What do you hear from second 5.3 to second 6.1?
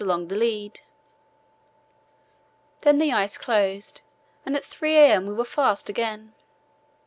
were fast